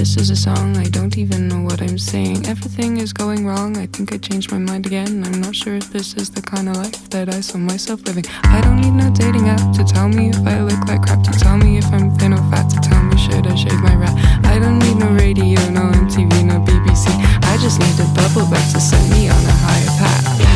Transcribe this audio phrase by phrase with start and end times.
[0.00, 0.78] is a song.
[0.78, 2.46] I don't even know what I'm saying.
[2.46, 3.76] Everything is going wrong.
[3.76, 5.22] I think I changed my mind again.
[5.22, 8.24] I'm not sure if this is the kind of life that I saw myself living.
[8.44, 11.32] I don't need no dating app to tell me if I look like crap, to
[11.32, 14.16] tell me if I'm thin or fat, to tell me should I shave my rat.
[14.46, 17.04] I don't need no radio, no MTV, no BBC.
[17.44, 20.49] I just need a bubble bath to set me on a higher path.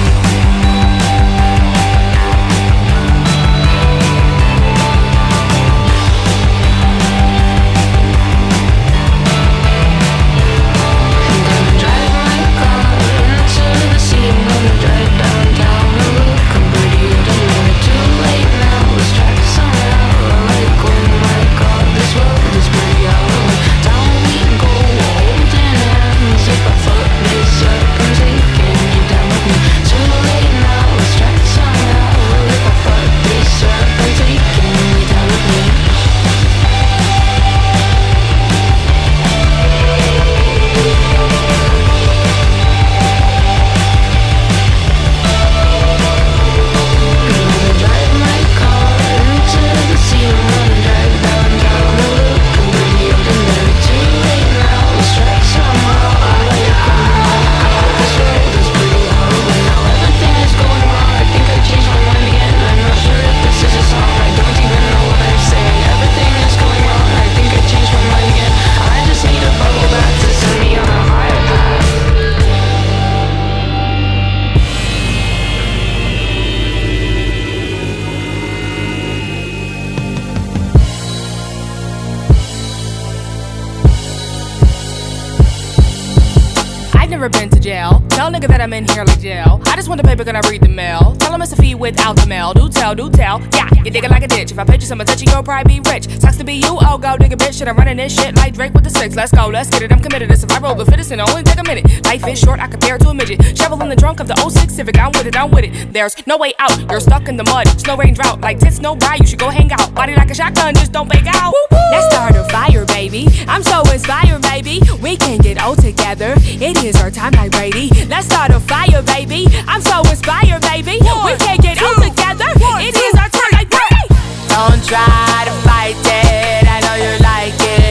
[87.14, 88.02] Never been to jail.
[88.08, 89.60] Tell nigga that I'm in here like jail.
[89.66, 91.16] I just want the paper, gonna read the mail.
[91.34, 92.54] Tell him it's a fee without the mail.
[92.54, 93.40] Do tell, do tell.
[93.54, 94.52] Yeah, you dig it like a ditch.
[94.52, 96.04] If I paid you some attention, you'll probably be rich.
[96.20, 97.58] Sucks to be you, oh, go dig a bitch.
[97.58, 99.16] Shit, I'm running this shit like Drake with the six.
[99.16, 99.90] Let's go, let's get it.
[99.90, 102.04] I'm committed to survival the fittest and it only take a minute.
[102.04, 103.58] Life is short, I compare it to a midget.
[103.58, 104.96] Shovel in the trunk of the 06 Civic.
[104.96, 105.92] I'm with it, I'm with it.
[105.92, 106.78] There's no way out.
[106.88, 107.66] You're stuck in the mud.
[107.80, 108.40] Snow rain drought.
[108.40, 109.18] Like tits, no ride.
[109.18, 109.92] You should go hang out.
[109.92, 111.52] Body like a shotgun, just don't fake out.
[111.90, 113.26] Let's start a fire, baby.
[113.48, 114.80] I'm so inspired, baby.
[115.02, 116.34] We can get old together.
[116.38, 117.90] It is our time like Brady.
[118.06, 119.48] Let's start a fire, baby.
[119.66, 120.98] I'm so inspired, baby.
[121.24, 122.44] We can get old together.
[122.80, 124.04] It is our time like Brady.
[124.48, 126.68] Don't try to fight it.
[126.68, 127.83] I know you like it.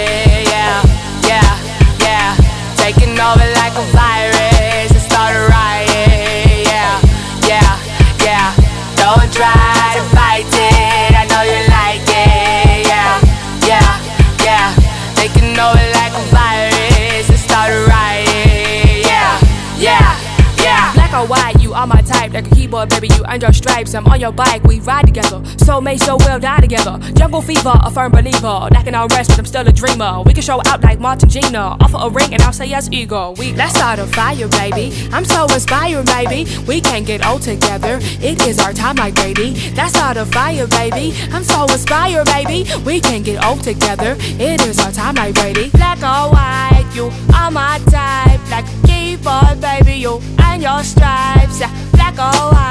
[22.73, 23.93] Baby, you earned your stripes.
[23.93, 25.39] I'm on your bike, we ride together.
[25.61, 26.97] Soulmate, so we'll die together.
[27.13, 28.67] Jungle fever, a firm believer.
[28.71, 30.21] Lacking on rest, but I'm still a dreamer.
[30.25, 31.77] We can show out like Martin Gina.
[31.79, 33.35] Offer a ring, and I'll say yes, ego.
[33.37, 34.91] We let's start a fire, baby.
[35.11, 36.47] I'm so inspired, baby.
[36.67, 37.99] We can get old together.
[38.01, 39.53] It is our time, like Brady.
[39.75, 41.13] Let's start a fire, baby.
[41.31, 42.65] I'm so inspired, baby.
[42.85, 44.15] We can get old together.
[44.19, 45.69] It is our time, like Brady.
[45.69, 48.41] Black or white, you are my type.
[48.49, 51.59] Like keyboard, baby, you and your stripes.
[51.93, 52.62] Black or white,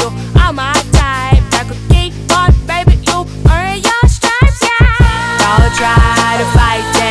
[0.00, 0.08] you
[0.40, 1.42] are my type.
[1.52, 3.18] Like a keyboard, baby, you
[3.50, 4.60] earn your stripes.
[4.62, 5.42] Yeah.
[5.42, 7.09] Don't try to fight it.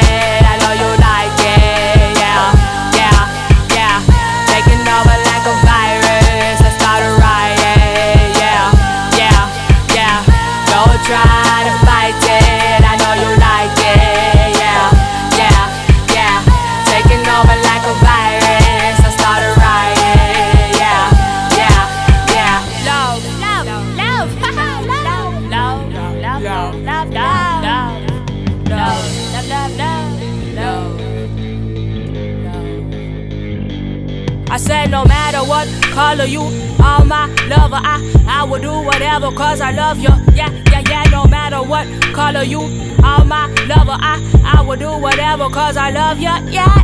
[39.40, 40.10] Cause I love you.
[40.36, 42.60] Yeah, yeah, yeah, no matter what color you
[43.02, 46.34] are my lover, I I will do whatever cause I love you.
[46.52, 46.76] Yeah,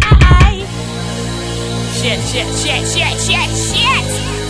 [2.00, 4.06] shit, shit, shit, shit, shit, shit.
[4.08, 4.45] Shit.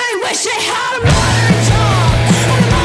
[0.00, 2.77] I wish I had a modern job.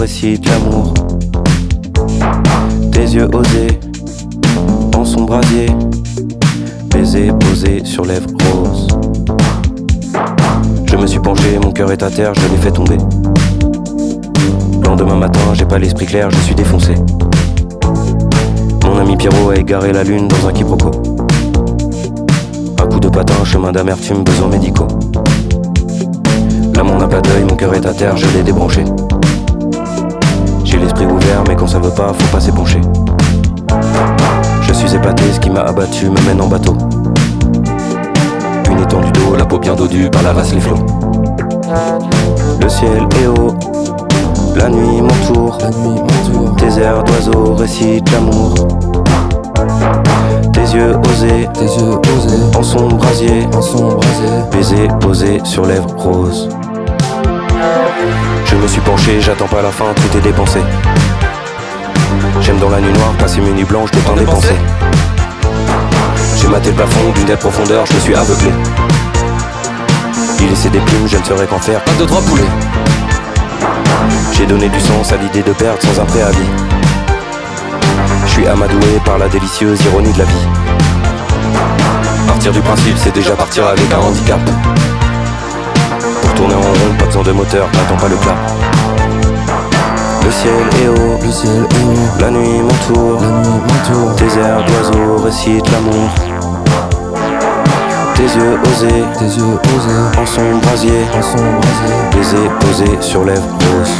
[0.00, 0.94] L'amour.
[2.90, 3.78] Tes yeux osés,
[4.96, 5.66] en son brasier,
[6.90, 8.88] baiser posé sur lèvres roses.
[10.86, 12.96] Je me suis penché, mon cœur est à terre, je l'ai fait tomber.
[14.82, 16.94] Lendemain matin, j'ai pas l'esprit clair, je suis défoncé.
[18.86, 20.92] Mon ami Pierrot a égaré la lune dans un quiproquo.
[22.82, 24.88] Un coup de patin, chemin d'amertume, besoins médicaux.
[26.74, 28.82] L'amour n'a pas d'œil, mon cœur est à terre, je l'ai débranché.
[30.80, 32.80] L'esprit ouvert, mais quand ça veut pas, faut pas s'épancher.
[34.62, 36.76] Je suis épaté, ce qui m'a abattu me mène en bateau.
[38.70, 40.84] Une étendue d'eau, la peau bien dodue par la race les flots.
[42.60, 43.54] Le ciel est haut,
[44.56, 45.58] la nuit m'entoure.
[46.56, 48.54] Tes airs d'oiseaux récitent l'amour.
[50.52, 55.66] Tes yeux osés, tes yeux osés, en son brasier, en son brasier, baiser posé sur
[55.66, 56.48] lèvres roses.
[58.50, 60.58] Je me suis penché, j'attends pas la fin, tout est dépensé.
[62.40, 64.54] J'aime dans la nuit noire passer mes nuits blanches de temps dépensé.
[66.36, 68.50] J'ai maté le plafond d'une telle profondeur, je me suis aveuglé.
[70.40, 72.42] Il laissé des plumes, je ne saurais qu'en faire, pas de trois poulets.
[74.32, 76.50] J'ai donné du sens à l'idée de perdre sans un préavis.
[78.26, 80.46] Je suis amadoué par la délicieuse ironie de la vie.
[82.26, 84.40] Partir du principe, c'est déjà partir avec un handicap.
[86.40, 88.34] Tourner en rond, pas besoin de moteur, n'attends pas le plat.
[90.24, 94.16] Le ciel est haut, le ciel est haut, la nuit m'entoure, la nuit m'entoure.
[94.16, 96.08] Tes airs d'oiseaux récitent l'amour.
[98.14, 103.22] Tes yeux osés, tes yeux osés, en son brasier, en son brasier, baiser posé sur
[103.26, 103.90] lèvres roses.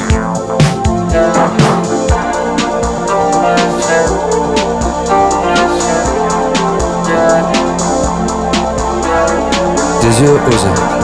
[10.00, 10.99] Tes yeux osés,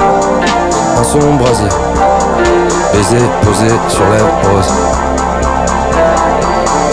[0.98, 1.68] en son brasier,
[2.92, 4.72] baiser posé sur lèvres roses.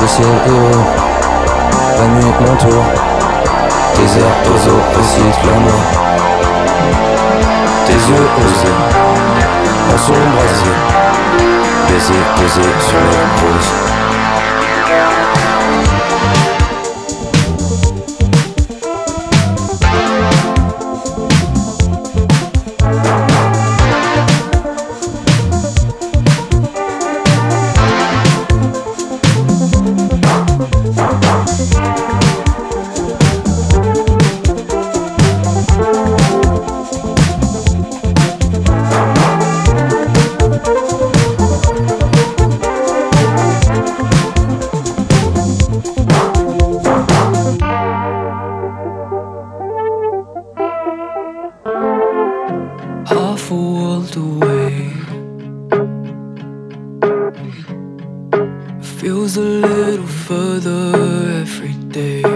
[0.02, 0.86] Le ciel est haut,
[1.98, 2.86] la nuit m'entoure.
[3.96, 5.88] Tes airs oiseaux récitent la mort
[7.86, 8.78] Tes yeux osés.
[9.94, 10.78] En son brasier
[11.88, 14.03] Baiser posé sur
[59.38, 59.98] les
[60.28, 61.14] further
[61.46, 62.33] just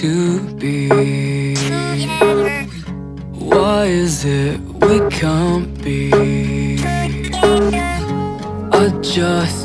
[0.00, 1.54] to be.
[3.34, 6.10] Why is it we can't be?
[8.72, 9.59] I just